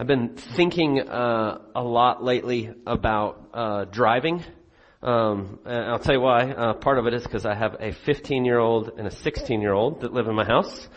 [0.00, 4.42] I've been thinking uh, a lot lately about uh, driving.
[5.02, 6.52] Um, and I'll tell you why.
[6.52, 10.26] Uh, part of it is because I have a 15-year-old and a 16-year-old that live
[10.26, 10.88] in my house.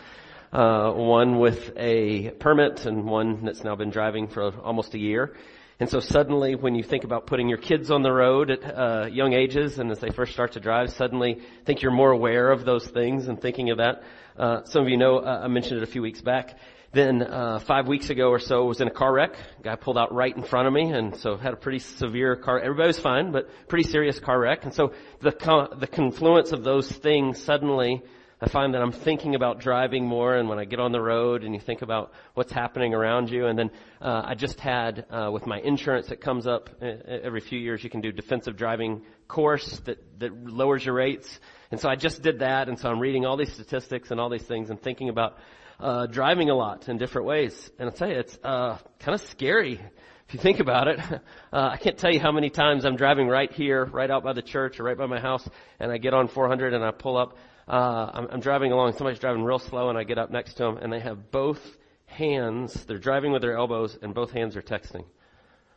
[0.50, 5.36] Uh, one with a permit and one that's now been driving for almost a year.
[5.78, 9.06] And so suddenly when you think about putting your kids on the road at uh,
[9.12, 12.64] young ages and as they first start to drive, suddenly think you're more aware of
[12.64, 14.02] those things and thinking of that.
[14.38, 16.56] Uh, some of you know, I mentioned it a few weeks back.
[16.94, 19.34] Then uh, five weeks ago or so, was in a car wreck.
[19.62, 22.60] Guy pulled out right in front of me, and so had a pretty severe car.
[22.60, 24.64] Everybody was fine, but pretty serious car wreck.
[24.64, 25.32] And so the
[25.76, 28.04] the confluence of those things suddenly
[28.40, 31.44] I find that I'm thinking about driving more and when I get on the road
[31.44, 33.70] and you think about what's happening around you and then
[34.02, 36.86] uh, I just had uh, with my insurance it comes up uh,
[37.22, 41.40] every few years you can do defensive driving course that that lowers your rates
[41.70, 44.28] and so I just did that and so I'm reading all these statistics and all
[44.28, 45.38] these things and thinking about
[45.80, 47.70] uh, driving a lot in different ways.
[47.78, 49.80] And I'll tell you it's uh, kind of scary
[50.28, 51.00] if you think about it,
[51.52, 54.32] uh, I can't tell you how many times I'm driving right here, right out by
[54.32, 55.46] the church or right by my house,
[55.78, 57.36] and I get on 400 and I pull up.
[57.68, 60.64] Uh, I'm, I'm driving along, somebody's driving real slow and I get up next to
[60.64, 61.60] them and they have both
[62.06, 65.04] hands, they're driving with their elbows and both hands are texting.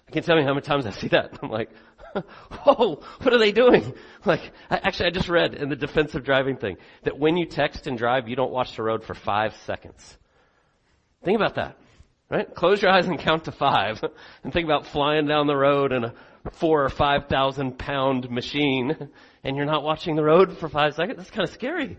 [0.08, 1.38] I can't tell you how many times I see that.
[1.42, 1.70] I'm like,
[2.64, 3.94] whoa, what are they doing?
[4.26, 7.88] Like, I, actually I just read in the defensive driving thing that when you text
[7.88, 10.18] and drive, you don't watch the road for five seconds.
[11.24, 11.78] Think about that.
[12.30, 12.54] Right?
[12.54, 14.04] Close your eyes and count to five
[14.44, 16.14] and think about flying down the road in a
[16.54, 19.10] four or five thousand pound machine
[19.44, 21.18] and you're not watching the road for five seconds.
[21.18, 21.98] That's kind of scary,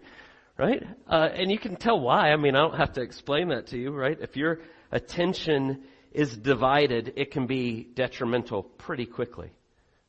[0.59, 0.83] right?
[1.07, 2.31] Uh, and you can tell why.
[2.31, 4.19] I mean, I don't have to explain that to you, right?
[4.21, 4.61] If your
[4.93, 9.51] attention is divided, it can be detrimental pretty quickly,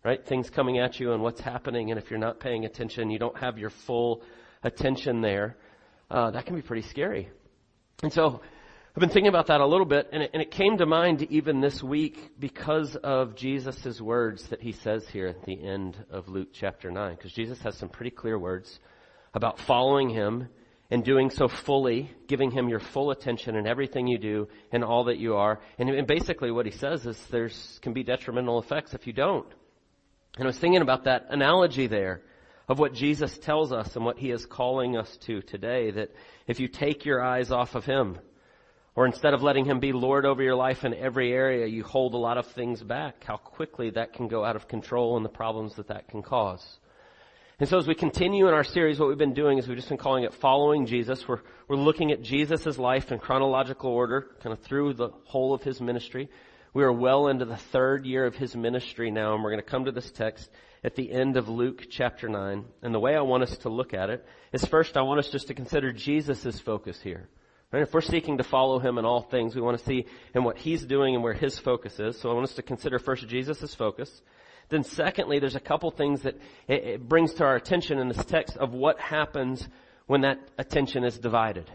[0.03, 0.25] right?
[0.25, 3.37] Things coming at you and what's happening, and if you're not paying attention, you don't
[3.37, 4.23] have your full
[4.63, 5.57] attention there.
[6.09, 7.29] Uh, that can be pretty scary.
[8.01, 8.41] And so,
[8.95, 11.21] I've been thinking about that a little bit, and it, and it came to mind
[11.29, 16.27] even this week because of Jesus' words that he says here at the end of
[16.27, 17.15] Luke chapter 9.
[17.15, 18.79] Because Jesus has some pretty clear words
[19.33, 20.49] about following him
[20.91, 25.05] and doing so fully, giving him your full attention in everything you do and all
[25.05, 25.59] that you are.
[25.77, 29.47] And, and basically what he says is there's can be detrimental effects if you don't.
[30.35, 32.21] And I was thinking about that analogy there
[32.67, 36.11] of what Jesus tells us and what he is calling us to today, that
[36.47, 38.19] if you take your eyes off of him,
[38.95, 42.13] or instead of letting Him be Lord over your life in every area, you hold
[42.13, 43.23] a lot of things back.
[43.23, 46.79] How quickly that can go out of control and the problems that that can cause.
[47.59, 49.89] And so as we continue in our series, what we've been doing is we've just
[49.89, 51.27] been calling it Following Jesus.
[51.27, 55.61] We're, we're looking at Jesus' life in chronological order, kind of through the whole of
[55.61, 56.29] His ministry.
[56.73, 59.69] We are well into the third year of His ministry now, and we're going to
[59.69, 60.49] come to this text
[60.85, 62.63] at the end of Luke chapter 9.
[62.81, 65.27] And the way I want us to look at it is first I want us
[65.27, 67.27] just to consider Jesus' focus here.
[67.73, 67.83] Right?
[67.83, 70.57] If we're seeking to follow him in all things, we want to see in what
[70.57, 72.17] he's doing and where his focus is.
[72.21, 74.21] So I want us to consider first Jesus' focus.
[74.69, 76.37] Then secondly, there's a couple things that
[76.67, 79.67] it, brings to our attention in this text of what happens
[80.05, 81.69] when that attention is divided.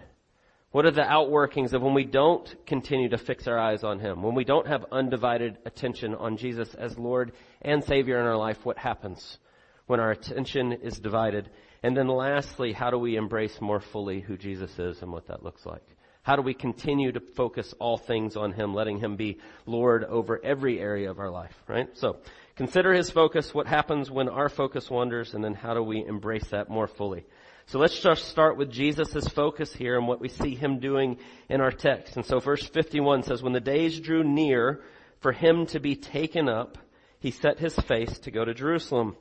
[0.71, 4.22] What are the outworkings of when we don't continue to fix our eyes on Him?
[4.22, 8.59] When we don't have undivided attention on Jesus as Lord and Savior in our life,
[8.65, 9.38] what happens
[9.87, 11.49] when our attention is divided?
[11.84, 15.44] And then lastly, how do we embrace more fully who Jesus is and what that
[15.44, 15.84] looks like?
[16.22, 20.41] How do we continue to focus all things on Him, letting Him be Lord over
[20.43, 21.87] every area of our life, right?
[21.99, 22.16] So,
[22.56, 26.48] consider His focus, what happens when our focus wanders, and then how do we embrace
[26.48, 27.25] that more fully?
[27.66, 31.60] So let's just start with Jesus' focus here and what we see Him doing in
[31.60, 32.16] our text.
[32.16, 34.82] And so verse 51 says, When the days drew near
[35.20, 36.78] for Him to be taken up,
[37.20, 39.16] He set His face to go to Jerusalem.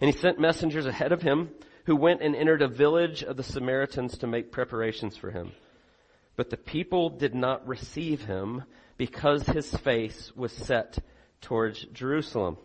[0.00, 1.50] And He sent messengers ahead of Him
[1.90, 5.52] who went and entered a village of the Samaritans to make preparations for him.
[6.36, 8.62] But the people did not receive him
[8.96, 10.98] because his face was set
[11.40, 12.58] towards Jerusalem.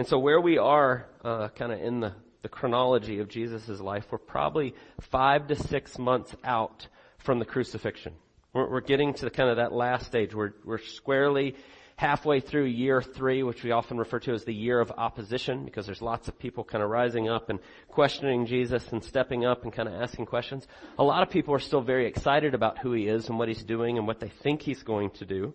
[0.00, 4.06] And so where we are, uh, kind of in the, the chronology of Jesus' life,
[4.10, 6.88] we're probably five to six months out
[7.18, 8.14] from the crucifixion.
[8.54, 10.34] We're, we're getting to the, kind of that last stage.
[10.34, 11.54] We're, we're squarely
[11.96, 15.84] halfway through year three, which we often refer to as the year of opposition, because
[15.84, 17.58] there's lots of people kind of rising up and
[17.88, 20.66] questioning Jesus and stepping up and kind of asking questions.
[20.98, 23.62] A lot of people are still very excited about who he is and what he's
[23.62, 25.52] doing and what they think he's going to do.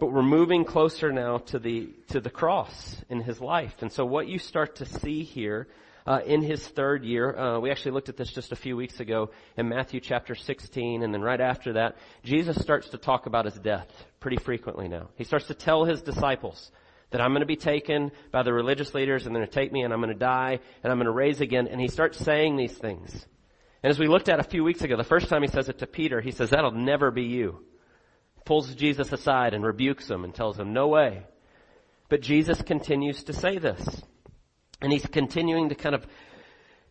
[0.00, 3.74] But we're moving closer now to the, to the cross in his life.
[3.82, 5.68] And so what you start to see here
[6.06, 7.36] uh, in his third year.
[7.36, 11.02] Uh, we actually looked at this just a few weeks ago in Matthew chapter 16,
[11.02, 13.88] and then right after that, Jesus starts to talk about his death
[14.18, 15.08] pretty frequently now.
[15.16, 16.70] He starts to tell his disciples
[17.10, 19.72] that I'm going to be taken by the religious leaders, and they're going to take
[19.72, 21.68] me, and I'm going to die, and I'm going to raise again.
[21.68, 23.12] And he starts saying these things.
[23.82, 25.78] And as we looked at a few weeks ago, the first time he says it
[25.78, 27.64] to Peter, he says, that'll never be you.
[28.44, 31.22] Pulls Jesus aside and rebukes him and tells him, no way.
[32.08, 34.02] But Jesus continues to say this.
[34.80, 36.06] And he's continuing to kind of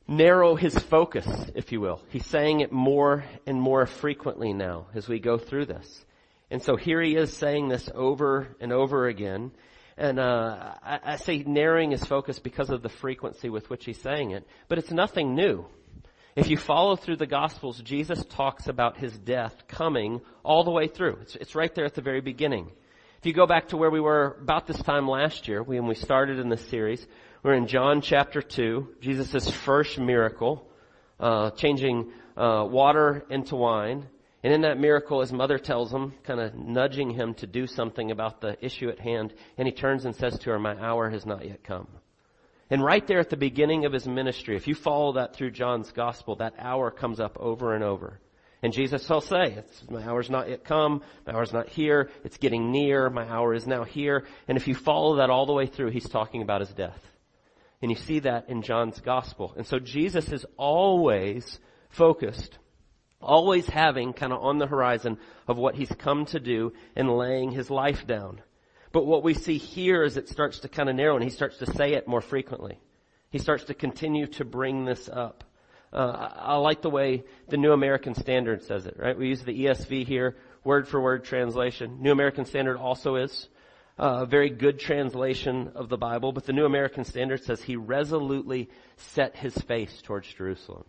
[0.08, 2.02] narrow his focus, if you will.
[2.10, 6.06] He's saying it more and more frequently now as we go through this.
[6.52, 9.52] And so here he is saying this over and over again.
[9.98, 14.02] And uh, I, I say narrowing his focus because of the frequency with which he's
[14.02, 14.48] saying it.
[14.68, 15.66] But it's nothing new.
[16.36, 20.88] If you follow through the Gospels, Jesus talks about his death coming all the way
[20.88, 21.18] through.
[21.22, 22.72] It's, it's right there at the very beginning.
[23.20, 25.96] If you go back to where we were about this time last year, when we
[25.96, 27.06] started in this series,
[27.44, 30.70] we're in John chapter 2, Jesus' first miracle,
[31.20, 34.08] uh, changing uh, water into wine.
[34.44, 38.12] And in that miracle, his mother tells him, kind of nudging him to do something
[38.12, 41.26] about the issue at hand, and he turns and says to her, my hour has
[41.26, 41.88] not yet come.
[42.70, 45.92] And right there at the beginning of his ministry, if you follow that through John's
[45.92, 48.20] gospel, that hour comes up over and over.
[48.62, 52.72] And Jesus will say, my hour's not yet come, my hour's not here, it's getting
[52.72, 54.26] near, my hour is now here.
[54.48, 57.00] And if you follow that all the way through, he's talking about his death.
[57.82, 59.54] And you see that in John's gospel.
[59.56, 62.60] And so Jesus is always focused,
[63.22, 65.18] always having kind of on the horizon
[65.48, 68.42] of what he's come to do and laying his life down.
[68.92, 71.58] But what we see here is it starts to kind of narrow and he starts
[71.60, 72.80] to say it more frequently.
[73.30, 75.44] He starts to continue to bring this up.
[75.94, 79.18] Uh, I like the way the New American Standard says it, right?
[79.18, 82.02] We use the ESV here, word for word translation.
[82.02, 83.50] New American Standard also is
[84.00, 87.76] uh, a very good translation of the Bible, but the New American Standard says he
[87.76, 90.86] resolutely set his face towards Jerusalem.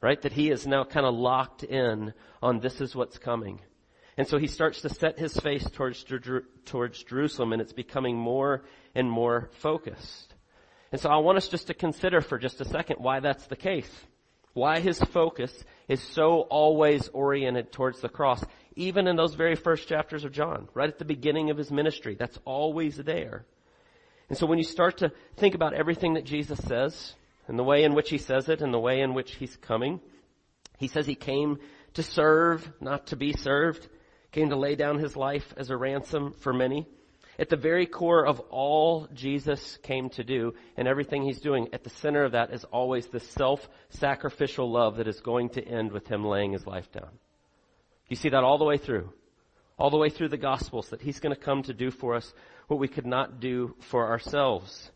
[0.00, 0.20] Right?
[0.22, 3.60] That he is now kind of locked in on this is what's coming.
[4.18, 6.04] And so he starts to set his face towards,
[6.64, 10.34] towards Jerusalem and it's becoming more and more focused.
[10.90, 13.56] And so I want us just to consider for just a second why that's the
[13.56, 13.88] case.
[14.54, 15.52] Why his focus
[15.86, 18.42] is so always oriented towards the cross,
[18.74, 22.16] even in those very first chapters of John, right at the beginning of his ministry.
[22.18, 23.46] That's always there.
[24.28, 27.14] And so when you start to think about everything that Jesus says,
[27.46, 30.00] and the way in which he says it, and the way in which he's coming,
[30.76, 31.58] he says he came
[31.94, 33.88] to serve, not to be served
[34.38, 36.86] came to lay down his life as a ransom for many.
[37.40, 41.82] At the very core of all Jesus came to do and everything he's doing, at
[41.82, 46.06] the center of that is always the self-sacrificial love that is going to end with
[46.06, 47.10] him laying his life down.
[48.08, 49.12] You see that all the way through.
[49.76, 52.32] All the way through the Gospels that he's going to come to do for us
[52.68, 54.90] what we could not do for ourselves.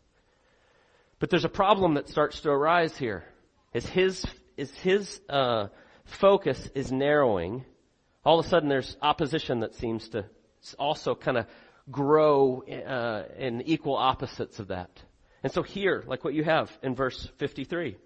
[1.19, 3.25] But there's a problem that starts to arise here.
[3.73, 4.25] Is his,
[4.55, 5.67] is his, uh,
[6.05, 7.65] focus is narrowing
[8.25, 10.25] all of a sudden there's opposition that seems to
[10.79, 11.45] also kind of
[11.91, 14.89] grow uh, in equal opposites of that.
[15.43, 17.97] And so here, like what you have in verse 53,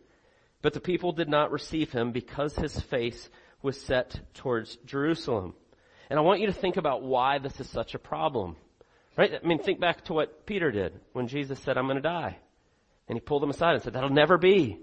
[0.62, 3.30] but the people did not receive him because his face
[3.62, 5.54] was set towards Jerusalem.
[6.10, 8.56] And I want you to think about why this is such a problem.
[9.16, 9.32] Right?
[9.34, 12.38] I mean, think back to what Peter did when Jesus said, I'm going to die.
[13.08, 14.80] And he pulled him aside and said, that'll never be.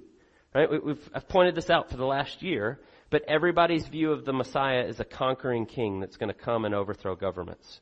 [0.54, 0.70] Right?
[0.70, 2.80] We, have I've pointed this out for the last year
[3.14, 6.74] but everybody's view of the Messiah is a conquering king that's going to come and
[6.74, 7.80] overthrow governments.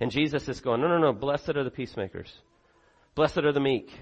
[0.00, 2.28] And Jesus is going, no, no, no, blessed are the peacemakers.
[3.14, 3.92] Blessed are the meek.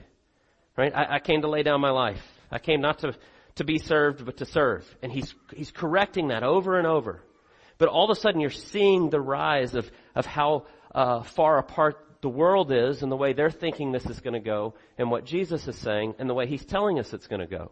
[0.79, 0.91] Right?
[0.97, 2.23] I, I came to lay down my life.
[2.51, 3.15] I came not to,
[3.57, 4.87] to be served, but to serve.
[5.03, 7.21] And he's, he's correcting that over and over.
[7.77, 11.99] But all of a sudden you're seeing the rise of, of how uh, far apart
[12.23, 15.27] the world is and the way they're thinking this is going to go and what
[15.27, 17.71] Jesus is saying and the way he's telling us it's going to go.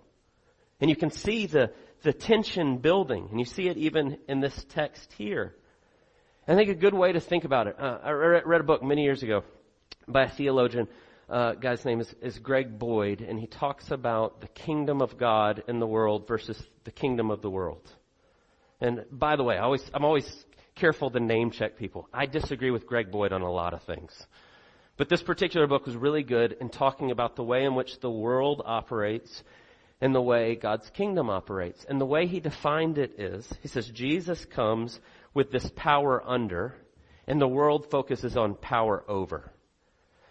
[0.80, 3.28] And you can see the, the tension building.
[3.30, 5.54] And you see it even in this text here.
[6.46, 9.02] I think a good way to think about it, uh, I read a book many
[9.04, 9.42] years ago
[10.06, 10.88] by a theologian.
[11.28, 15.62] Uh, guy's name is, is Greg Boyd, and he talks about the kingdom of God
[15.68, 17.86] in the world versus the kingdom of the world.
[18.80, 22.08] And by the way, I always, I'm always careful to name check people.
[22.14, 24.10] I disagree with Greg Boyd on a lot of things.
[24.96, 28.10] But this particular book was really good in talking about the way in which the
[28.10, 29.44] world operates
[30.00, 31.84] in the way God's kingdom operates.
[31.88, 35.00] And the way he defined it is, he says, Jesus comes
[35.34, 36.74] with this power under,
[37.26, 39.52] and the world focuses on power over.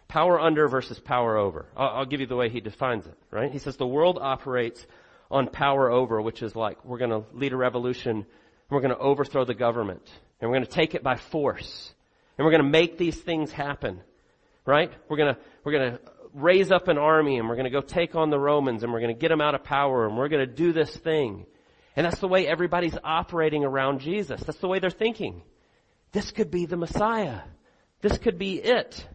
[0.08, 1.66] Power under versus power over.
[1.76, 3.52] I'll, I'll give you the way he defines it, right?
[3.52, 4.86] He says the world operates
[5.30, 8.26] on power over, which is like, we're gonna lead a revolution,
[8.70, 10.10] we're gonna overthrow the government,
[10.40, 11.94] and we're gonna take it by force,
[12.38, 14.00] and we're gonna make these things happen,
[14.66, 14.92] right?
[15.10, 16.00] We're gonna, we're gonna
[16.34, 19.00] raise up an army and we're going to go take on the Romans and we're
[19.00, 21.46] going to get them out of power and we're going to do this thing.
[21.96, 24.42] And that's the way everybody's operating around Jesus.
[24.42, 25.42] That's the way they're thinking.
[26.12, 27.42] This could be the Messiah.
[28.02, 29.08] This could be it.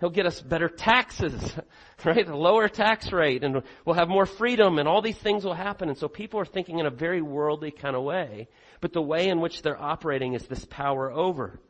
[0.00, 1.54] He'll get us better taxes,
[2.04, 2.26] right?
[2.26, 5.88] A lower tax rate and we'll have more freedom and all these things will happen.
[5.88, 8.48] And so people are thinking in a very worldly kind of way.
[8.80, 11.60] But the way in which they're operating is this power over.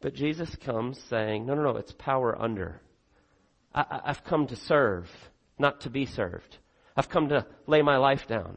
[0.00, 2.80] But Jesus comes saying, no, no, no, it's power under.
[3.76, 5.08] I, I've come to serve,
[5.58, 6.56] not to be served.
[6.96, 8.56] I've come to lay my life down.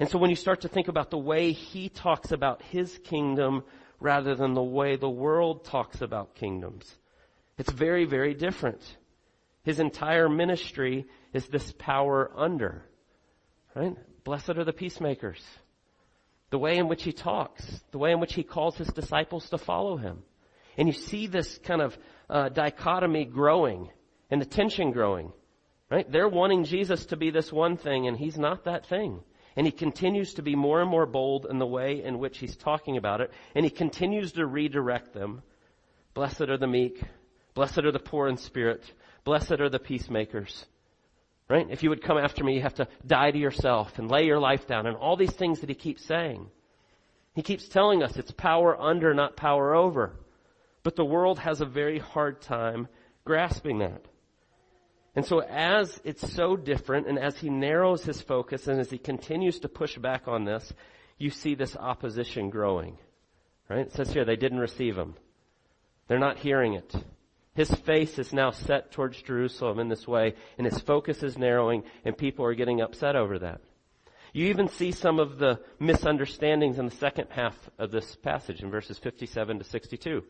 [0.00, 3.62] And so when you start to think about the way he talks about his kingdom
[4.00, 6.92] rather than the way the world talks about kingdoms,
[7.58, 8.80] it's very, very different.
[9.62, 12.84] His entire ministry is this power under.
[13.74, 13.96] Right?
[14.24, 15.42] Blessed are the peacemakers.
[16.50, 19.58] The way in which he talks, the way in which he calls his disciples to
[19.58, 20.22] follow him.
[20.76, 21.96] And you see this kind of
[22.28, 23.90] uh, dichotomy growing
[24.30, 25.32] and the tension growing.
[25.90, 26.10] Right?
[26.10, 29.20] They're wanting Jesus to be this one thing and he's not that thing.
[29.56, 32.56] And he continues to be more and more bold in the way in which he's
[32.56, 33.30] talking about it.
[33.54, 35.42] And he continues to redirect them.
[36.14, 37.00] Blessed are the meek.
[37.54, 38.82] Blessed are the poor in spirit.
[39.24, 40.66] Blessed are the peacemakers.
[41.48, 41.66] Right?
[41.70, 44.40] If you would come after me, you have to die to yourself and lay your
[44.40, 46.48] life down and all these things that he keeps saying.
[47.34, 50.16] He keeps telling us it's power under, not power over.
[50.82, 52.88] But the world has a very hard time
[53.24, 54.04] grasping that.
[55.16, 58.98] And so as it's so different and as he narrows his focus and as he
[58.98, 60.72] continues to push back on this,
[61.18, 62.98] you see this opposition growing.
[63.68, 63.86] Right?
[63.86, 65.14] It says here they didn't receive him.
[66.08, 66.92] They're not hearing it.
[67.54, 71.84] His face is now set towards Jerusalem in this way, and his focus is narrowing,
[72.04, 73.60] and people are getting upset over that.
[74.32, 78.70] You even see some of the misunderstandings in the second half of this passage in
[78.70, 80.24] verses 57 to 62.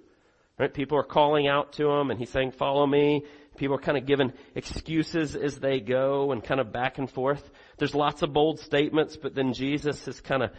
[0.59, 0.73] Right?
[0.73, 3.25] People are calling out to him, and he's saying, follow me.
[3.57, 7.49] People are kind of giving excuses as they go and kind of back and forth.
[7.79, 10.51] There's lots of bold statements, but then Jesus is kind of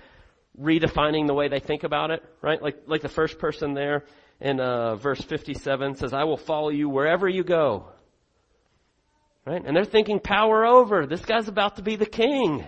[0.60, 2.62] redefining the way they think about it, right?
[2.62, 4.06] Like, like the first person there
[4.40, 7.88] in uh, verse 57 says, I will follow you wherever you go.
[9.46, 9.64] Right?
[9.64, 11.06] And they're thinking power over.
[11.06, 12.66] This guy's about to be the king.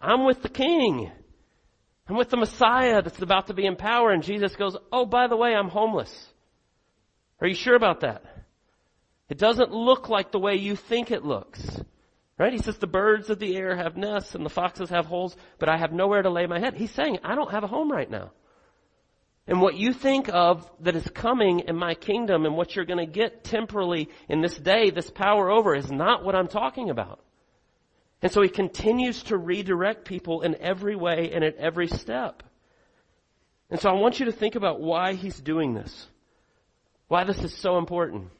[0.00, 1.10] I'm with the king.
[2.08, 4.12] I'm with the Messiah that's about to be in power.
[4.12, 6.32] And Jesus goes, Oh, by the way, I'm homeless.
[7.40, 8.22] Are you sure about that?
[9.28, 11.80] It doesn't look like the way you think it looks.
[12.38, 12.52] Right?
[12.52, 15.70] He says the birds of the air have nests and the foxes have holes, but
[15.70, 16.74] I have nowhere to lay my head.
[16.74, 18.32] He's saying, I don't have a home right now.
[19.48, 23.04] And what you think of that is coming in my kingdom and what you're going
[23.04, 27.20] to get temporally in this day, this power over is not what I'm talking about.
[28.20, 32.42] And so he continues to redirect people in every way and at every step.
[33.70, 36.06] And so I want you to think about why he's doing this.
[37.08, 38.30] Why this is so important.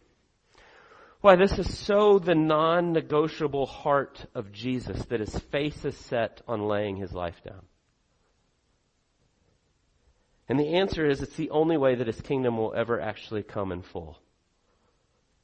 [1.26, 6.68] Why this is so the non-negotiable heart of Jesus that his face is set on
[6.68, 7.62] laying his life down.
[10.48, 13.72] And the answer is it's the only way that his kingdom will ever actually come
[13.72, 14.20] in full.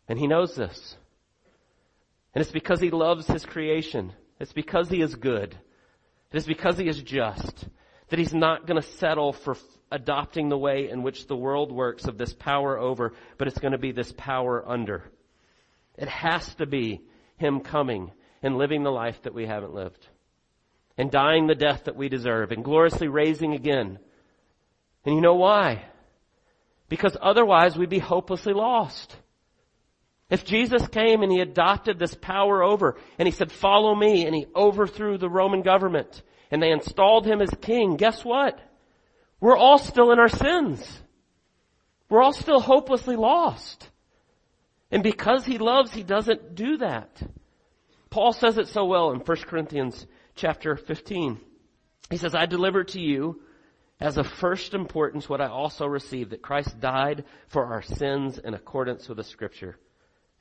[0.06, 0.96] And he knows this.
[2.32, 4.12] And it's because he loves his creation.
[4.38, 5.52] It's because he is good.
[6.30, 7.66] It is because he is just
[8.08, 9.56] that he's not going to settle for
[9.90, 13.72] adopting the way in which the world works of this power over, but it's going
[13.72, 15.10] to be this power under.
[15.96, 17.00] It has to be
[17.36, 20.06] him coming and living the life that we haven't lived
[20.96, 23.98] and dying the death that we deserve and gloriously raising again.
[25.04, 25.84] And you know why?
[26.88, 29.16] Because otherwise we'd be hopelessly lost.
[30.28, 34.34] If Jesus came and he adopted this power over and he said, follow me and
[34.34, 38.58] he overthrew the Roman government and they installed him as king, guess what?
[39.40, 41.00] We're all still in our sins.
[42.08, 43.88] We're all still hopelessly lost.
[44.92, 47.20] And because he loves, he doesn't do that.
[48.10, 50.06] Paul says it so well in 1 Corinthians
[50.36, 51.40] chapter 15.
[52.10, 53.40] He says, I delivered to you
[53.98, 58.54] as of first importance what I also received, that Christ died for our sins in
[58.54, 59.78] accordance with the scripture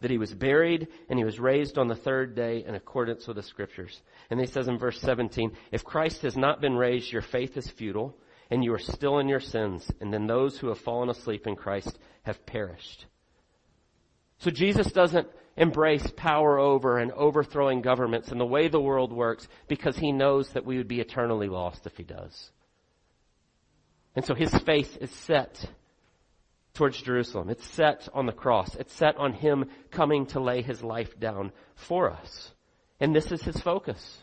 [0.01, 3.38] that he was buried and he was raised on the third day in accordance with
[3.38, 4.01] the scriptures.
[4.29, 7.70] And he says in verse 17, if Christ has not been raised, your faith is
[7.70, 8.17] futile
[8.50, 9.89] and you are still in your sins.
[10.01, 13.05] And then those who have fallen asleep in Christ have perished.
[14.42, 19.48] So Jesus doesn't embrace power over and overthrowing governments and the way the world works
[19.68, 22.52] because he knows that we would be eternally lost if he does.
[24.16, 25.70] And so his face is set
[26.74, 27.50] towards Jerusalem.
[27.50, 28.76] It's set on the cross.
[28.76, 32.52] It's set on Him coming to lay His life down for us.
[33.00, 34.18] And this is His focus.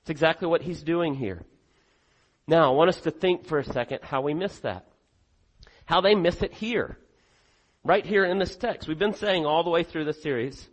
[0.00, 1.42] It's exactly what He's doing here.
[2.46, 4.86] Now, I want us to think for a second how we miss that.
[5.84, 6.98] How they miss it here.
[7.86, 8.88] Right here in this text.
[8.88, 10.68] We've been saying all the way through this series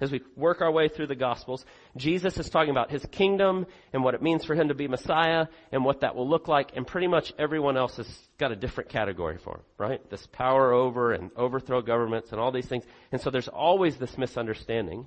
[0.00, 1.64] as we work our way through the Gospels,
[1.96, 5.46] Jesus is talking about his kingdom and what it means for him to be Messiah
[5.70, 8.90] and what that will look like, and pretty much everyone else has got a different
[8.90, 10.10] category for him, right?
[10.10, 12.82] This power over and overthrow governments and all these things.
[13.12, 15.06] And so there's always this misunderstanding.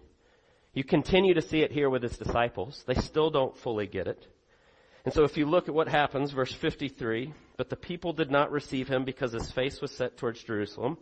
[0.74, 2.86] You continue to see it here with his disciples.
[2.88, 4.26] They still don't fully get it.
[5.04, 8.50] And so if you look at what happens, verse 53, but the people did not
[8.50, 10.98] receive him because his face was set towards Jerusalem.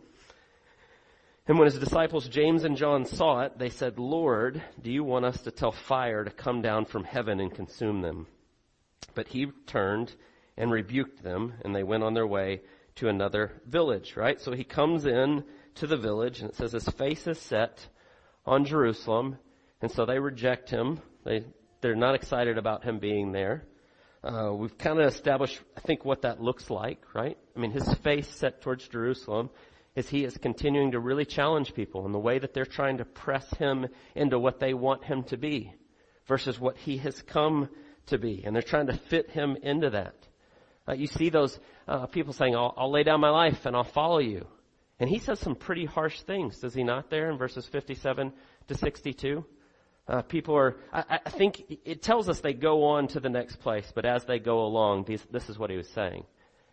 [1.48, 5.24] And when his disciples James and John saw it, they said, Lord, do you want
[5.24, 8.26] us to tell fire to come down from heaven and consume them?
[9.14, 10.14] But he turned
[10.58, 12.60] and rebuked them and they went on their way
[12.96, 14.38] to another village, right?
[14.38, 15.42] So he comes in
[15.76, 17.88] to the village and it says his face is set
[18.44, 19.38] on Jerusalem
[19.80, 21.00] and so they reject him.
[21.24, 21.44] They,
[21.80, 23.64] they're not excited about him being there.
[24.22, 27.38] Uh, we've kind of established, I think, what that looks like, right?
[27.56, 29.48] I mean, his face set towards Jerusalem
[29.98, 33.04] is he is continuing to really challenge people in the way that they're trying to
[33.04, 35.74] press him into what they want him to be
[36.28, 37.68] versus what he has come
[38.06, 38.44] to be.
[38.44, 40.14] And they're trying to fit him into that.
[40.86, 43.82] Uh, you see those uh, people saying, I'll, I'll lay down my life and I'll
[43.82, 44.46] follow you.
[45.00, 48.32] And he says some pretty harsh things, does he not there in verses 57
[48.68, 49.44] to 62?
[50.06, 53.56] Uh, people are, I, I, think it tells us they go on to the next
[53.56, 56.24] place, but as they go along, these, this is what he was saying.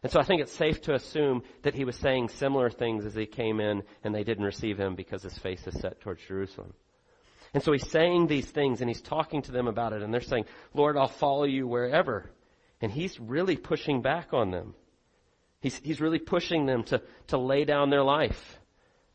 [0.06, 3.16] And so I think it's safe to assume that he was saying similar things as
[3.16, 6.76] he came in and they didn't receive him because his face is set towards Jerusalem.
[7.56, 10.22] And so he's saying these things and he's talking to them about it and they're
[10.22, 10.46] saying,
[10.76, 12.30] Lord, I'll follow you wherever.
[12.82, 14.76] And he's really pushing back on them.
[15.60, 18.60] He's, he's really pushing them to, to lay down their life,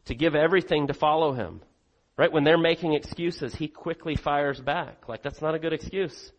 [0.07, 1.61] to give everything to follow him.
[2.17, 2.33] Right?
[2.33, 5.09] When they're making excuses, he quickly fires back.
[5.09, 6.33] Like, that's not a good excuse.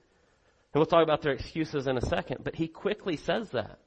[0.73, 3.79] And we'll talk about their excuses in a second, but he quickly says that.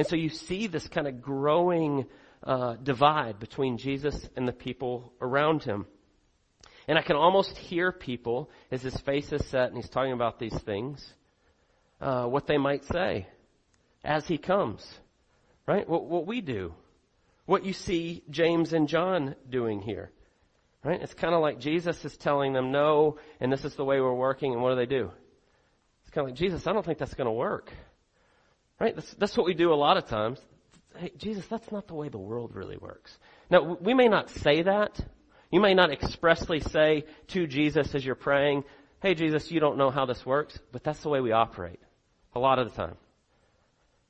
[0.00, 2.06] And so you see this kind of growing
[2.42, 5.84] uh, divide between Jesus and the people around him.
[6.88, 10.38] And I can almost hear people as his face is set and he's talking about
[10.38, 11.06] these things,
[12.00, 13.26] uh, what they might say
[14.02, 14.82] as he comes.
[15.66, 15.86] Right?
[15.86, 16.72] What, what we do.
[17.44, 20.10] What you see James and John doing here.
[20.82, 21.02] Right?
[21.02, 24.14] It's kind of like Jesus is telling them no, and this is the way we're
[24.14, 25.10] working, and what do they do?
[26.04, 27.70] It's kind of like, Jesus, I don't think that's going to work.
[28.80, 28.94] Right?
[28.96, 30.40] That's, that's what we do a lot of times.
[30.96, 33.16] Hey, Jesus, that's not the way the world really works.
[33.50, 34.98] Now, we may not say that.
[35.52, 38.64] You may not expressly say to Jesus as you're praying,
[39.02, 41.80] hey, Jesus, you don't know how this works, but that's the way we operate
[42.34, 42.96] a lot of the time.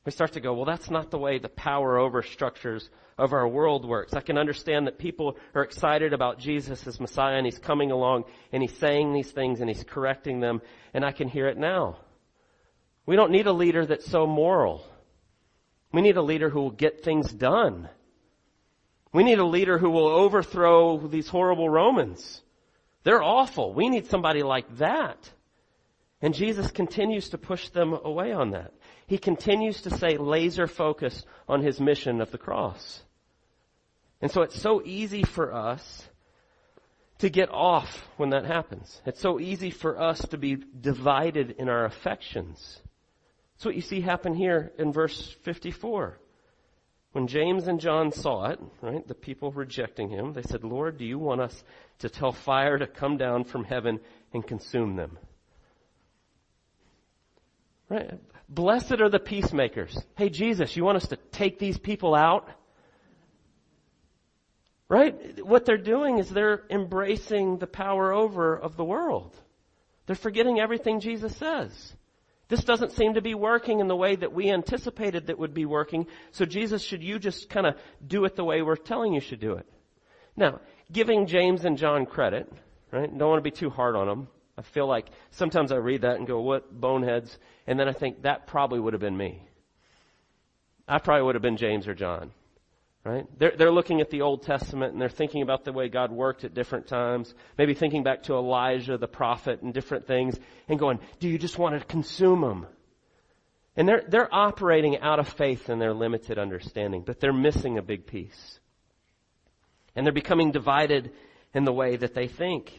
[0.04, 3.46] We start to go, well, that's not the way the power over structures of our
[3.46, 4.14] world works.
[4.14, 8.24] I can understand that people are excited about Jesus as Messiah and He's coming along
[8.50, 10.62] and He's saying these things and He's correcting them
[10.94, 11.98] and I can hear it now.
[13.06, 14.84] We don't need a leader that's so moral.
[15.92, 17.88] We need a leader who will get things done.
[19.12, 22.42] We need a leader who will overthrow these horrible Romans.
[23.02, 23.74] They're awful.
[23.74, 25.30] We need somebody like that.
[26.22, 28.72] And Jesus continues to push them away on that.
[29.06, 33.02] He continues to say laser focus on his mission of the cross.
[34.20, 36.08] And so it's so easy for us
[37.18, 39.00] to get off when that happens.
[39.06, 42.80] It's so easy for us to be divided in our affections.
[43.60, 46.18] That's what you see happen here in verse 54.
[47.12, 51.04] When James and John saw it, right, the people rejecting him, they said, Lord, do
[51.04, 51.62] you want us
[51.98, 54.00] to tell fire to come down from heaven
[54.32, 55.18] and consume them?
[57.90, 58.18] Right?
[58.48, 59.94] Blessed are the peacemakers.
[60.16, 62.48] Hey Jesus, you want us to take these people out?
[64.88, 65.44] Right?
[65.44, 69.36] What they're doing is they're embracing the power over of the world.
[70.06, 71.94] They're forgetting everything Jesus says.
[72.50, 75.64] This doesn't seem to be working in the way that we anticipated that would be
[75.64, 76.06] working.
[76.32, 79.38] So Jesus, should you just kind of do it the way we're telling you should
[79.38, 79.66] do it?
[80.36, 80.60] Now,
[80.90, 82.52] giving James and John credit,
[82.90, 83.08] right?
[83.08, 84.28] Don't want to be too hard on them.
[84.58, 87.38] I feel like sometimes I read that and go, what boneheads?
[87.68, 89.46] And then I think that probably would have been me.
[90.88, 92.32] I probably would have been James or John.
[93.02, 93.26] Right?
[93.38, 96.44] They're, they're looking at the Old Testament and they're thinking about the way God worked
[96.44, 97.34] at different times.
[97.56, 101.58] Maybe thinking back to Elijah, the prophet, and different things and going, do you just
[101.58, 102.66] want to consume them?
[103.74, 107.82] And they're, they're operating out of faith in their limited understanding, but they're missing a
[107.82, 108.60] big piece.
[109.96, 111.12] And they're becoming divided
[111.54, 112.70] in the way that they think.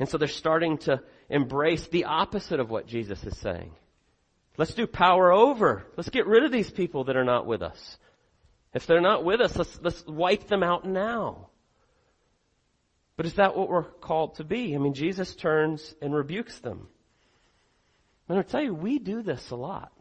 [0.00, 3.70] And so they're starting to embrace the opposite of what Jesus is saying.
[4.58, 5.86] Let's do power over.
[5.96, 7.98] Let's get rid of these people that are not with us.
[8.74, 11.48] If they're not with us, let's, let's wipe them out now.
[13.16, 14.74] But is that what we're called to be?
[14.74, 16.88] I mean, Jesus turns and rebukes them.
[18.28, 19.92] And I'll tell you, we do this a lot.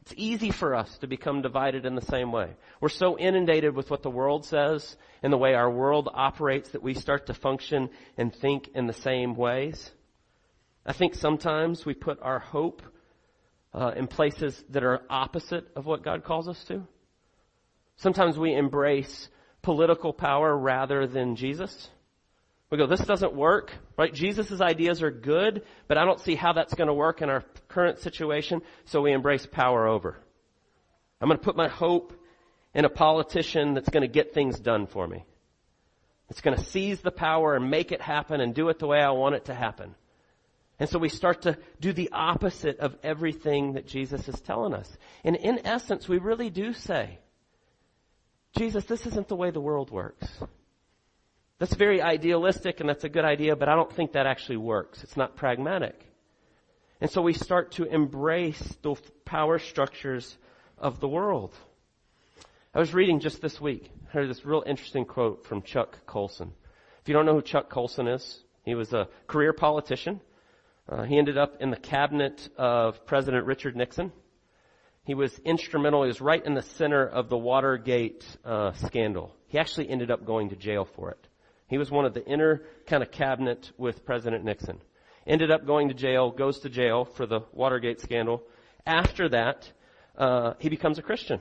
[0.00, 2.50] It's easy for us to become divided in the same way.
[2.80, 6.82] We're so inundated with what the world says and the way our world operates that
[6.82, 9.92] we start to function and think in the same ways.
[10.84, 12.82] I think sometimes we put our hope
[13.72, 16.84] uh, in places that are opposite of what God calls us to.
[17.96, 19.28] Sometimes we embrace
[19.62, 21.88] political power rather than Jesus.
[22.70, 24.12] We go, this doesn't work, right?
[24.12, 27.44] Jesus' ideas are good, but I don't see how that's going to work in our
[27.68, 30.16] current situation, so we embrace power over.
[31.20, 32.12] I'm going to put my hope
[32.74, 35.24] in a politician that's going to get things done for me.
[36.30, 39.00] It's going to seize the power and make it happen and do it the way
[39.00, 39.94] I want it to happen.
[40.80, 44.90] And so we start to do the opposite of everything that Jesus is telling us.
[45.22, 47.18] And in essence, we really do say,
[48.56, 50.26] Jesus, this isn't the way the world works.
[51.58, 55.02] That's very idealistic and that's a good idea, but I don't think that actually works.
[55.02, 55.98] It's not pragmatic.
[57.00, 60.36] And so we start to embrace the power structures
[60.76, 61.54] of the world.
[62.74, 66.52] I was reading just this week, heard this real interesting quote from Chuck Colson.
[67.00, 70.20] If you don't know who Chuck Colson is, he was a career politician.
[70.88, 74.12] Uh, he ended up in the cabinet of President Richard Nixon.
[75.04, 76.02] He was instrumental.
[76.02, 79.34] He was right in the center of the Watergate uh, scandal.
[79.48, 81.26] He actually ended up going to jail for it.
[81.66, 84.80] He was one of the inner kind of cabinet with President Nixon.
[85.26, 88.42] Ended up going to jail, goes to jail for the Watergate scandal.
[88.86, 89.70] After that,
[90.16, 91.40] uh, he becomes a Christian.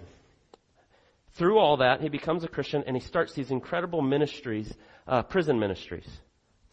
[1.34, 4.74] Through all that, he becomes a Christian and he starts these incredible ministries,
[5.08, 6.08] uh, prison ministries.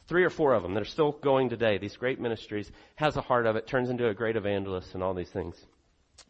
[0.08, 1.78] Three or four of them that are still going today.
[1.78, 2.70] These great ministries.
[2.96, 5.54] Has a heart of it, turns into a great evangelist and all these things.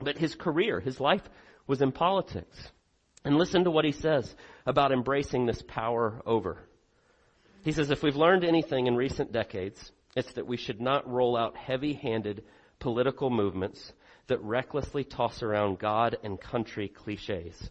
[0.01, 1.23] But his career, his life
[1.67, 2.71] was in politics.
[3.25, 6.59] And listen to what he says about embracing this power over.
[7.65, 11.37] He says, if we've learned anything in recent decades, it's that we should not roll
[11.37, 12.45] out heavy-handed
[12.79, 13.93] political movements
[14.29, 17.71] that recklessly toss around God and country cliches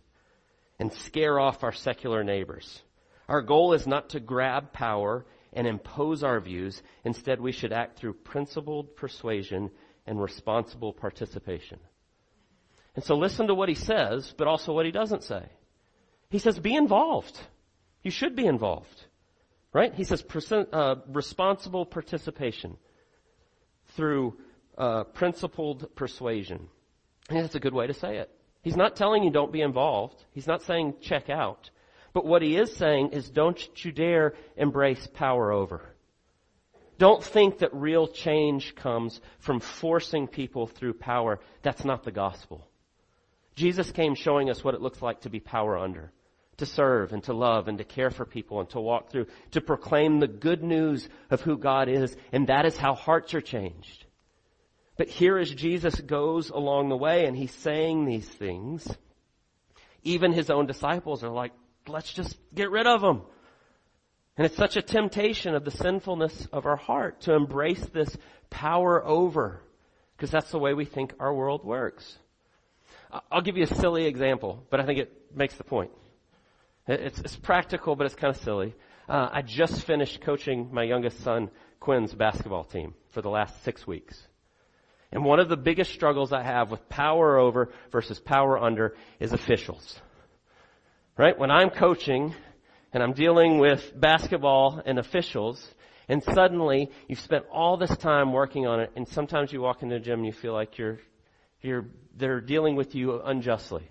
[0.80, 2.82] and scare off our secular neighbors.
[3.28, 6.82] Our goal is not to grab power and impose our views.
[7.04, 9.72] Instead, we should act through principled persuasion
[10.06, 11.80] and responsible participation.
[12.98, 15.44] And so listen to what he says, but also what he doesn't say.
[16.32, 17.40] He says, be involved.
[18.02, 19.06] You should be involved.
[19.72, 19.94] Right?
[19.94, 20.26] He says,
[20.74, 22.76] uh, responsible participation
[23.90, 24.40] through
[24.80, 26.70] uh, principled persuasion.
[27.30, 28.32] That's a good way to say it.
[28.64, 30.26] He's not telling you don't be involved.
[30.32, 31.70] He's not saying check out.
[32.14, 35.84] But what he is saying is don't you dare embrace power over.
[36.98, 41.40] Don't think that real change comes from forcing people through power.
[41.62, 42.68] That's not the gospel.
[43.58, 46.14] Jesus came showing us what it looks like to be power under,
[46.58, 49.62] to serve and to love and to care for people and to walk through, to
[49.62, 54.06] proclaim the good news of who God is, and that is how hearts are changed.
[54.96, 58.88] But here as Jesus goes along the way and he's saying these things,
[60.04, 61.52] even his own disciples are like,
[61.88, 63.24] let's just get rid of them.
[64.38, 68.16] And it's such a temptation of the sinfulness of our heart to embrace this
[68.52, 69.64] power over,
[70.16, 72.20] because that's the way we think our world works.
[73.32, 75.92] I'll give you a silly example, but I think it makes the point.
[76.88, 78.74] It's, it's practical, but it's kind of silly.
[79.08, 83.88] Uh, I just finished coaching my youngest son, Quinn's basketball team for the last six
[83.88, 84.22] weeks.
[85.12, 89.32] And one of the biggest struggles I have with power over versus power under is
[89.32, 90.00] officials.
[91.18, 91.38] Right?
[91.38, 92.36] When I'm coaching
[92.94, 95.66] and I'm dealing with basketball and officials,
[96.10, 99.96] and suddenly you've spent all this time working on it, and sometimes you walk into
[99.96, 101.00] the gym and you feel like you're,
[101.62, 101.86] you're
[102.18, 103.90] they're dealing with you unjustly.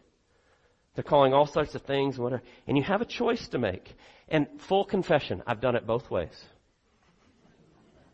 [0.95, 3.95] They're calling all sorts of things, whatever, and you have a choice to make.
[4.29, 6.45] And full confession, I've done it both ways.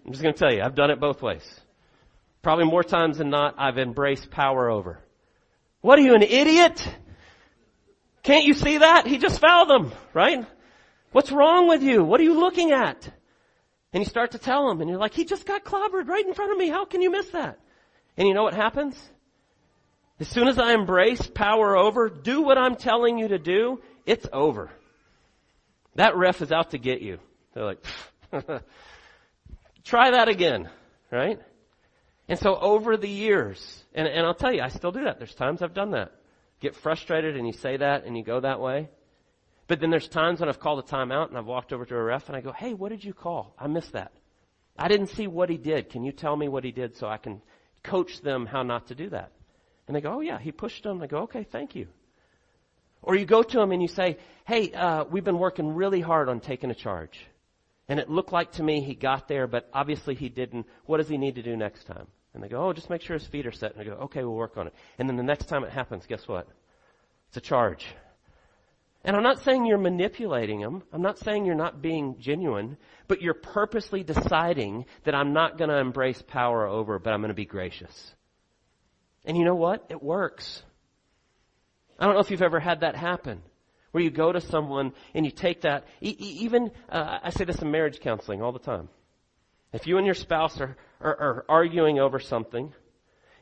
[0.05, 1.61] I'm just going to tell you, I've done it both ways.
[2.43, 4.99] Probably more times than not, I've embraced power over.
[5.81, 6.87] What are you, an idiot?
[8.25, 9.07] Can't you see that?
[9.07, 10.45] He just fouled them, right?
[11.13, 12.03] What's wrong with you?
[12.03, 13.09] What are you looking at?
[13.93, 16.35] And you start to tell him, and you're like, he just got clobbered right in
[16.35, 16.69] front of me.
[16.69, 17.61] How can you miss that?
[18.17, 19.01] And you know what happens?
[20.23, 24.25] As soon as I embrace power over, do what I'm telling you to do, it's
[24.33, 24.71] over.
[25.97, 27.19] That ref is out to get you.
[27.53, 27.85] They're like,
[29.85, 30.71] try that again,
[31.11, 31.41] right?
[32.29, 35.19] And so over the years, and, and I'll tell you, I still do that.
[35.19, 36.13] There's times I've done that.
[36.61, 38.91] Get frustrated and you say that and you go that way.
[39.67, 42.01] But then there's times when I've called a timeout and I've walked over to a
[42.01, 43.57] ref and I go, hey, what did you call?
[43.59, 44.13] I missed that.
[44.79, 45.91] I didn't see what he did.
[45.91, 47.43] Can you tell me what he did so I can
[47.83, 49.33] coach them how not to do that?
[49.93, 51.03] And they go, oh yeah, he pushed them.
[51.03, 51.87] I go, okay, thank you.
[53.03, 56.31] Or you go to them and you say, hey, uh, we've been working really hard
[56.31, 57.21] on taking a charge.
[57.91, 60.67] And it looked like to me he got there, but obviously he didn't.
[60.87, 62.07] What does he need to do next time?
[62.33, 63.73] And they go, oh, just make sure his feet are set.
[63.73, 64.75] And I go, okay, we'll work on it.
[64.99, 66.49] And then the next time it happens, guess what?
[67.29, 67.85] It's a charge.
[69.05, 70.85] And I'm not saying you're manipulating them.
[70.91, 72.79] I'm not saying you're not being genuine,
[73.09, 77.29] but you're purposely deciding that I'm not going to embrace power over, but I'm going
[77.29, 78.15] to be gracious.
[79.25, 79.87] And you know what?
[79.89, 80.63] It works.
[81.99, 83.43] I don't know if you've ever had that happen.
[83.93, 87.71] Where you go to someone and you take that, even, uh, I say this in
[87.71, 88.89] marriage counseling all the time.
[89.73, 92.73] If you and your spouse are, are, are arguing over something,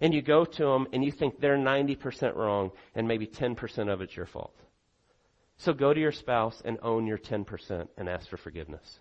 [0.00, 4.00] and you go to them and you think they're 90% wrong and maybe 10% of
[4.00, 4.54] it's your fault.
[5.58, 8.98] So go to your spouse and own your 10% and ask for forgiveness.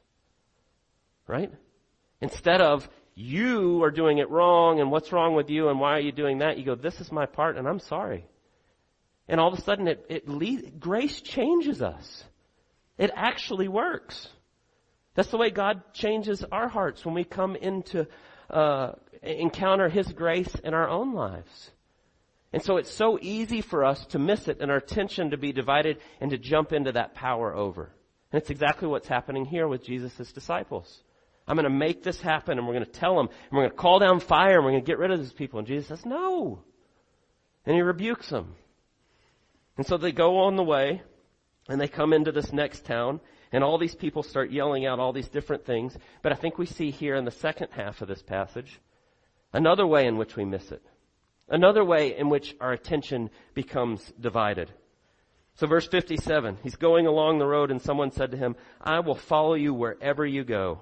[1.25, 1.51] Right?
[2.21, 5.99] Instead of you are doing it wrong and what's wrong with you and why are
[5.99, 8.25] you doing that, you go, this is my part and I'm sorry.
[9.27, 12.23] And all of a sudden it, it lead, grace changes us.
[12.97, 14.29] It actually works.
[15.15, 18.07] That's the way God changes our hearts when we come into,
[18.49, 21.71] uh, encounter His grace in our own lives.
[22.53, 25.51] And so it's so easy for us to miss it and our attention to be
[25.51, 27.91] divided and to jump into that power over.
[28.31, 31.03] And it's exactly what's happening here with Jesus' disciples.
[31.49, 33.71] I'm going to make this happen and we're going to tell them and we're going
[33.71, 35.57] to call down fire and we're going to get rid of these people.
[35.57, 36.59] And Jesus says, no.
[37.65, 38.53] And he rebukes them.
[39.75, 41.01] And so they go on the way
[41.67, 43.19] and they come into this next town
[43.51, 45.97] and all these people start yelling out all these different things.
[46.21, 48.79] But I think we see here in the second half of this passage
[49.51, 50.83] another way in which we miss it.
[51.47, 54.71] Another way in which our attention becomes divided.
[55.55, 59.15] So verse 57, he's going along the road and someone said to him, I will
[59.15, 60.81] follow you wherever you go.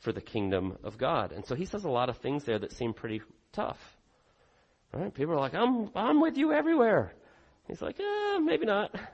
[0.00, 1.32] for the kingdom of God.
[1.32, 3.78] And so he says a lot of things there that seem pretty tough.
[4.92, 5.12] Right?
[5.12, 7.12] People are like, I'm, I'm with you everywhere.
[7.66, 8.94] He's like, eh, maybe not.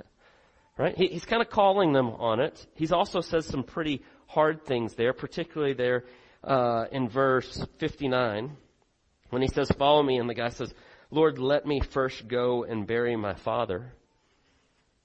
[0.76, 0.96] Right?
[0.96, 2.66] He, he's kind of calling them on it.
[2.74, 6.02] He's also says some pretty hard things there, particularly there,
[6.42, 8.56] uh, in verse 59.
[9.30, 10.74] When he says, follow me, and the guy says,
[11.12, 13.92] Lord, let me first go and bury my father.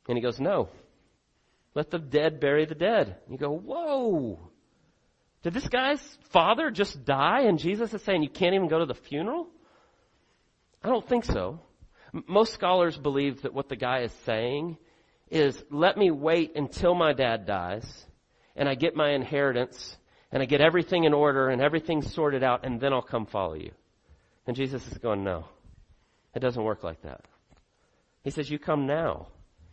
[0.07, 0.69] And he goes, no.
[1.75, 3.17] Let the dead bury the dead.
[3.25, 4.39] And you go, whoa.
[5.43, 8.85] Did this guy's father just die and Jesus is saying you can't even go to
[8.85, 9.47] the funeral?
[10.83, 11.59] I don't think so.
[12.27, 14.77] Most scholars believe that what the guy is saying
[15.29, 18.05] is let me wait until my dad dies
[18.55, 19.97] and I get my inheritance
[20.31, 23.53] and I get everything in order and everything sorted out and then I'll come follow
[23.53, 23.71] you.
[24.47, 25.45] And Jesus is going, no,
[26.35, 27.21] it doesn't work like that.
[28.23, 29.27] He says, you come now.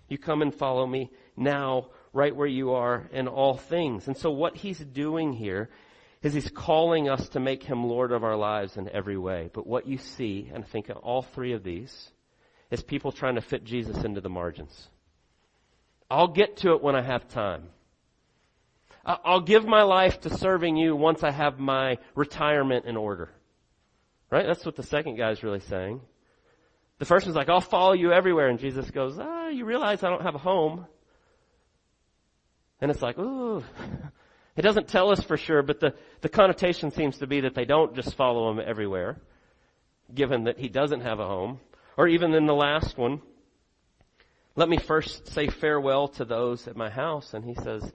[0.08, 4.08] You come and follow me now, right where you are in all things.
[4.08, 5.68] And so what he's doing here
[6.22, 9.50] is he's calling us to make him Lord of our lives in every way.
[9.52, 12.10] But what you see, and I think all three of these,
[12.70, 14.88] is people trying to fit Jesus into the margins.
[16.10, 17.68] I'll get to it when I have time.
[19.04, 23.30] I'll give my life to serving you once I have my retirement in order.
[24.30, 24.46] Right?
[24.46, 26.00] That's what the second guy is really saying.
[26.98, 28.48] The first one's like, I'll follow you everywhere.
[28.48, 30.86] And Jesus goes, ah, you realize I don't have a home.
[32.80, 33.64] And it's like, ooh.
[34.56, 37.66] It doesn't tell us for sure, but the, the connotation seems to be that they
[37.66, 39.18] don't just follow him everywhere,
[40.14, 41.60] given that he doesn't have a home.
[41.98, 43.20] Or even in the last one,
[44.54, 47.34] let me first say farewell to those at my house.
[47.34, 47.92] And he says,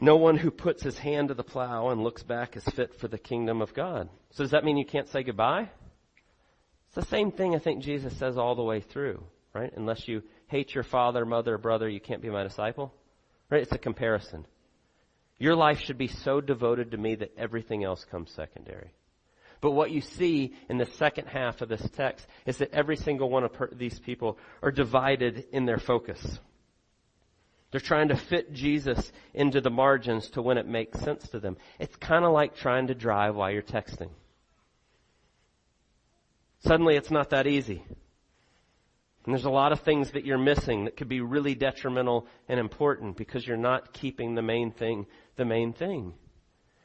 [0.00, 3.06] no one who puts his hand to the plow and looks back is fit for
[3.06, 4.08] the kingdom of God.
[4.32, 5.68] So does that mean you can't say goodbye?
[6.88, 9.72] It's the same thing I think Jesus says all the way through, right?
[9.76, 12.92] Unless you hate your father, mother, brother, you can't be my disciple.
[13.50, 13.62] Right?
[13.62, 14.46] It's a comparison.
[15.38, 18.92] Your life should be so devoted to me that everything else comes secondary.
[19.60, 23.30] But what you see in the second half of this text is that every single
[23.30, 26.38] one of these people are divided in their focus.
[27.70, 31.56] They're trying to fit Jesus into the margins to when it makes sense to them.
[31.80, 34.10] It's kind of like trying to drive while you're texting.
[36.60, 37.84] Suddenly it's not that easy.
[39.24, 42.60] And there's a lot of things that you're missing that could be really detrimental and
[42.60, 45.06] important because you're not keeping the main thing
[45.36, 46.14] the main thing.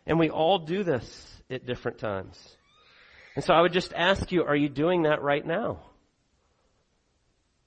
[0.06, 2.58] And we all do this at different times.
[3.36, 5.82] And so I would just ask you, are you doing that right now?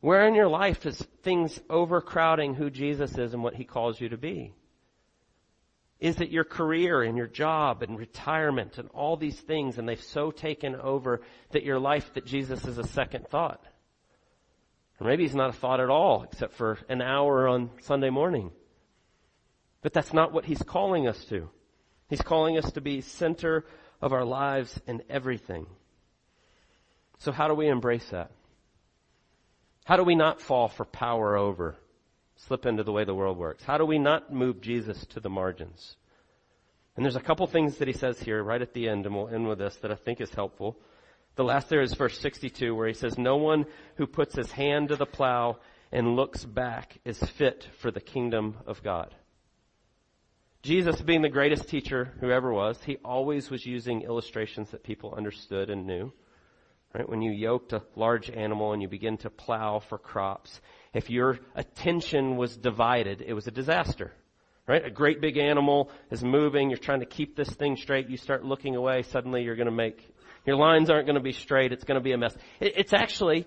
[0.00, 4.08] Where in your life is things overcrowding who Jesus is and what he calls you
[4.08, 4.52] to be?
[6.00, 10.02] Is it your career and your job and retirement and all these things and they've
[10.02, 11.20] so taken over
[11.52, 13.64] that your life that Jesus is a second thought?
[15.02, 18.52] Or maybe he's not a thought at all except for an hour on Sunday morning.
[19.80, 21.48] But that's not what he's calling us to.
[22.08, 23.64] He's calling us to be center
[24.00, 25.66] of our lives and everything.
[27.18, 28.30] So how do we embrace that?
[29.84, 31.74] How do we not fall for power over,
[32.36, 33.64] slip into the way the world works?
[33.64, 35.96] How do we not move Jesus to the margins?
[36.94, 39.34] And there's a couple things that he says here right at the end, and we'll
[39.34, 40.76] end with this, that I think is helpful.
[41.34, 43.66] The last there is verse 62 where he says, no one
[43.96, 45.58] who puts his hand to the plow
[45.90, 49.14] and looks back is fit for the kingdom of God.
[50.62, 55.14] Jesus, being the greatest teacher who ever was, he always was using illustrations that people
[55.14, 56.12] understood and knew.
[56.94, 57.08] Right?
[57.08, 60.60] When you yoked a large animal and you begin to plow for crops,
[60.92, 64.12] if your attention was divided, it was a disaster.
[64.66, 64.84] Right?
[64.84, 68.44] A great big animal is moving, you're trying to keep this thing straight, you start
[68.44, 70.08] looking away, suddenly you're gonna make,
[70.46, 72.36] your lines aren't gonna be straight, it's gonna be a mess.
[72.60, 73.46] It, it's actually,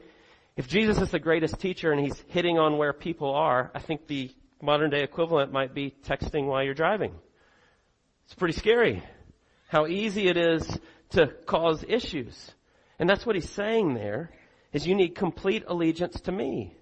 [0.58, 4.08] if Jesus is the greatest teacher and he's hitting on where people are, I think
[4.08, 4.30] the
[4.62, 7.14] modern day equivalent might be texting while you're driving.
[8.26, 9.04] It's pretty scary
[9.68, 10.80] how easy it is
[11.12, 12.52] to cause issues.
[13.00, 14.32] And that's what he's saying there
[14.74, 16.76] is you need complete allegiance to me.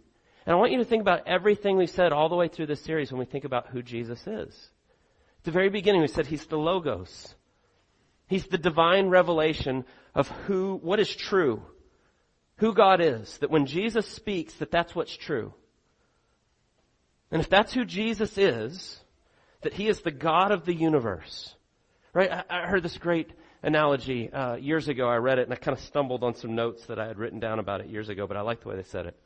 [0.45, 2.81] And I want you to think about everything we've said all the way through this
[2.81, 4.69] series when we think about who Jesus is.
[5.39, 7.33] At the very beginning we said he's the Logos.
[8.27, 11.61] He's the divine revelation of who, what is true.
[12.57, 13.37] Who God is.
[13.39, 15.53] That when Jesus speaks, that that's what's true.
[17.31, 18.99] And if that's who Jesus is,
[19.61, 21.55] that he is the God of the universe.
[22.13, 22.31] Right?
[22.31, 23.31] I, I heard this great
[23.63, 25.07] analogy uh, years ago.
[25.07, 27.39] I read it and I kind of stumbled on some notes that I had written
[27.39, 29.17] down about it years ago, but I like the way they said it.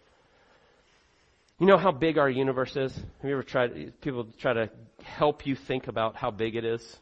[1.59, 2.95] You know how big our universe is?
[2.95, 4.69] Have you ever tried, people try to
[5.01, 6.99] help you think about how big it is?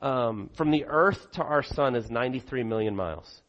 [0.00, 3.42] Um, from the earth to our sun is 93 million miles,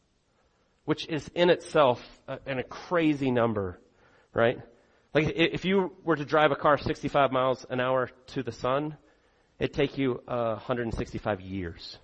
[0.86, 3.78] which is in itself a, a crazy number,
[4.32, 4.58] right?
[5.14, 8.96] Like if you were to drive a car 65 miles an hour to the sun,
[9.60, 11.96] it'd take you uh, 165 years.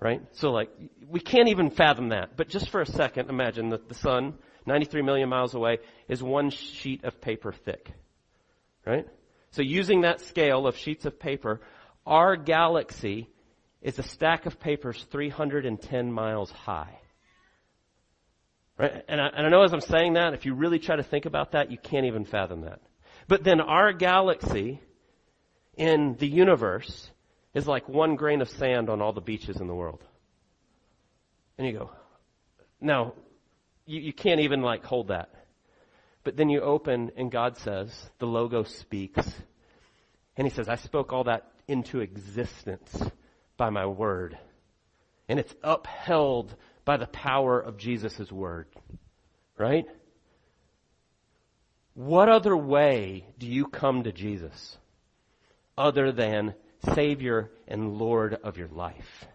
[0.00, 0.20] Right?
[0.32, 0.70] So like,
[1.08, 2.36] we can't even fathom that.
[2.36, 4.34] But just for a second, imagine that the sun
[4.66, 7.90] 93 million miles away, is one sheet of paper thick.
[8.86, 9.06] Right?
[9.52, 11.60] So using that scale of sheets of paper,
[12.06, 13.28] our galaxy
[13.82, 16.98] is a stack of papers 310 miles high.
[18.78, 19.04] Right?
[19.08, 21.26] And I, and I know as I'm saying that, if you really try to think
[21.26, 22.80] about that, you can't even fathom that.
[23.28, 24.80] But then our galaxy
[25.76, 27.10] in the universe
[27.54, 30.02] is like one grain of sand on all the beaches in the world.
[31.58, 31.90] And you go,
[32.80, 33.14] now,
[33.90, 35.30] you, you can't even like hold that.
[36.22, 39.28] But then you open and God says, the Logos speaks.
[40.36, 43.02] And he says, I spoke all that into existence
[43.56, 44.38] by my word.
[45.28, 48.68] And it's upheld by the power of Jesus' word.
[49.58, 49.86] Right?
[51.94, 54.78] What other way do you come to Jesus
[55.76, 56.54] other than
[56.94, 59.26] Savior and Lord of your life?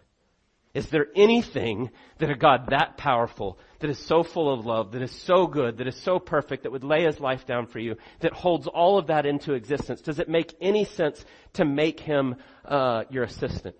[0.76, 5.00] Is there anything that a God that powerful, that is so full of love, that
[5.00, 7.96] is so good, that is so perfect, that would lay his life down for you,
[8.20, 10.02] that holds all of that into existence?
[10.02, 13.78] Does it make any sense to make him uh, your assistant?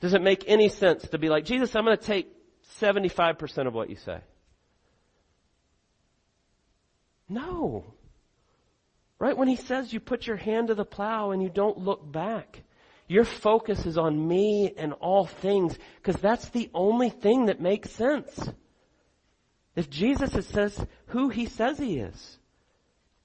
[0.00, 2.32] Does it make any sense to be like, Jesus, I'm going to take
[2.80, 4.20] 75% of what you say?
[7.28, 7.84] No.
[9.18, 9.36] Right?
[9.36, 12.62] When he says you put your hand to the plow and you don't look back.
[13.08, 17.90] Your focus is on me and all things because that's the only thing that makes
[17.90, 18.50] sense.
[19.74, 22.38] If Jesus says who he says he is,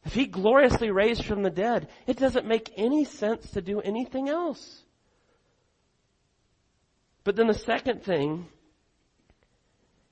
[0.06, 4.30] if he gloriously raised from the dead, it doesn't make any sense to do anything
[4.30, 4.84] else.
[7.26, 8.48] But then the second thing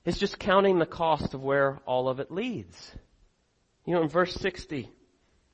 [0.04, 2.92] is just counting the cost of where all of it leads.
[3.86, 4.90] You know, in verse 60,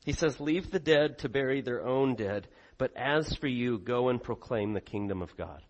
[0.04, 4.08] he says, leave the dead to bury their own dead but as for you, go
[4.08, 5.62] and proclaim the kingdom of God.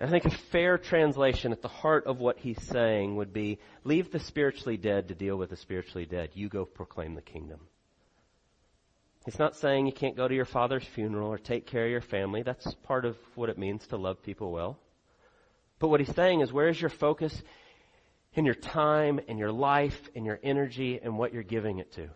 [0.00, 4.10] I think a fair translation at the heart of what he's saying would be, leave
[4.10, 6.30] the spiritually dead to deal with the spiritually dead.
[6.34, 7.60] You go proclaim the kingdom.
[9.24, 12.02] He's not saying you can't go to your father's funeral or take care of your
[12.02, 12.42] family.
[12.42, 14.78] That's part of what it means to love people well.
[15.78, 17.42] But what he's saying is, where is your focus
[18.34, 22.08] in your time and your life and your energy and what you're giving it to?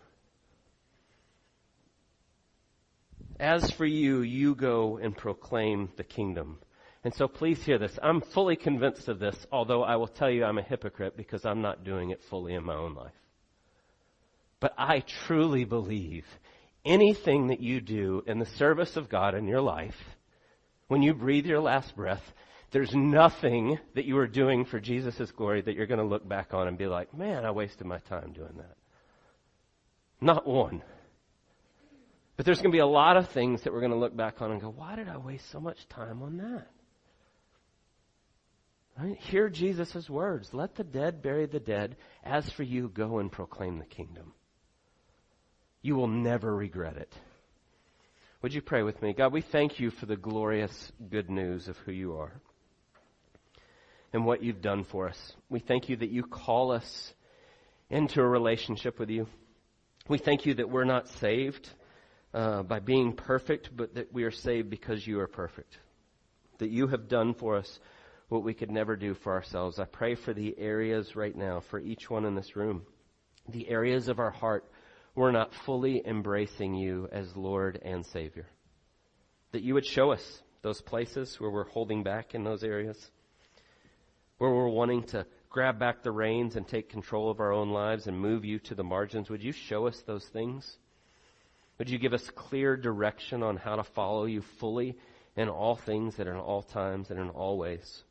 [3.41, 6.59] As for you, you go and proclaim the kingdom.
[7.03, 7.99] And so please hear this.
[8.03, 11.63] I'm fully convinced of this, although I will tell you I'm a hypocrite because I'm
[11.63, 13.15] not doing it fully in my own life.
[14.61, 16.27] But I truly believe
[16.85, 19.97] anything that you do in the service of God in your life,
[20.89, 22.35] when you breathe your last breath,
[22.73, 26.53] there's nothing that you are doing for Jesus' glory that you're going to look back
[26.53, 28.77] on and be like, man, I wasted my time doing that.
[30.21, 30.83] Not one.
[32.41, 34.41] But there's going to be a lot of things that we're going to look back
[34.41, 36.69] on and go, why did I waste so much time on that?
[38.99, 39.19] Right?
[39.19, 40.49] Hear Jesus' words.
[40.55, 41.97] Let the dead bury the dead.
[42.25, 44.33] As for you, go and proclaim the kingdom.
[45.83, 47.13] You will never regret it.
[48.41, 49.13] Would you pray with me?
[49.13, 52.33] God, we thank you for the glorious good news of who you are
[54.15, 55.33] and what you've done for us.
[55.51, 57.13] We thank you that you call us
[57.91, 59.27] into a relationship with you.
[60.09, 61.69] We thank you that we're not saved
[62.33, 65.79] uh, by being perfect, but that we are saved because you are perfect.
[66.59, 67.81] That you have done for us
[68.29, 69.79] what we could never do for ourselves.
[69.79, 72.83] I pray for the areas right now, for each one in this room,
[73.49, 74.65] the areas of our heart
[75.15, 78.47] we're not fully embracing you as Lord and Savior.
[79.53, 83.11] That you would show us those places where we're holding back in those areas,
[84.39, 88.07] where we're wanting to grab back the reins and take control of our own lives
[88.07, 89.29] and move you to the margins.
[89.31, 90.79] Would you show us those things?
[91.81, 94.99] Would you give us clear direction on how to follow you fully
[95.35, 98.05] in all things and in all times and in all ways?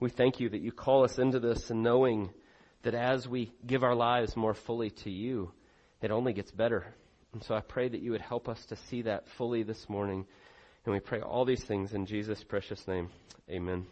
[0.00, 2.30] We thank you that you call us into this and knowing
[2.82, 5.52] that as we give our lives more fully to you,
[6.00, 6.86] it only gets better.
[7.34, 10.24] And so I pray that you would help us to see that fully this morning.
[10.86, 13.10] And we pray all these things in Jesus' precious name.
[13.50, 13.84] Amen.